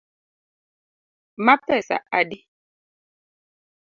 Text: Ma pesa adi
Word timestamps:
Ma 1.45 1.55
pesa 1.65 1.97
adi 2.19 2.37